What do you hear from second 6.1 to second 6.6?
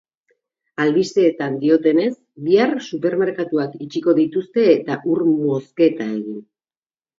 egin!